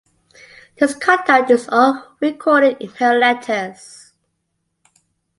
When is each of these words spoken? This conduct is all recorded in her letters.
This 0.79 0.95
conduct 0.95 1.51
is 1.51 1.69
all 1.69 2.17
recorded 2.21 2.77
in 2.81 2.89
her 2.93 3.19
letters. 3.19 4.13